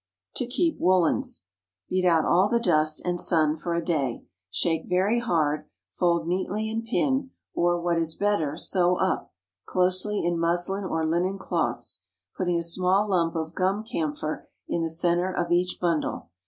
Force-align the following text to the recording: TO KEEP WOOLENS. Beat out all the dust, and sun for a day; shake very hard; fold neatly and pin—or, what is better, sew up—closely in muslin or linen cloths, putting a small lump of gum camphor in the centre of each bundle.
TO 0.33 0.47
KEEP 0.47 0.79
WOOLENS. 0.79 1.45
Beat 1.87 2.05
out 2.05 2.25
all 2.25 2.49
the 2.49 2.59
dust, 2.59 3.03
and 3.05 3.21
sun 3.21 3.55
for 3.55 3.75
a 3.75 3.85
day; 3.85 4.23
shake 4.49 4.89
very 4.89 5.19
hard; 5.19 5.65
fold 5.91 6.25
neatly 6.27 6.71
and 6.71 6.83
pin—or, 6.83 7.79
what 7.79 7.99
is 7.99 8.15
better, 8.15 8.57
sew 8.57 8.95
up—closely 8.95 10.25
in 10.25 10.39
muslin 10.39 10.85
or 10.85 11.05
linen 11.05 11.37
cloths, 11.37 12.05
putting 12.35 12.57
a 12.57 12.63
small 12.63 13.09
lump 13.11 13.35
of 13.35 13.53
gum 13.53 13.83
camphor 13.83 14.49
in 14.67 14.81
the 14.81 14.89
centre 14.89 15.31
of 15.35 15.51
each 15.51 15.77
bundle. 15.79 16.31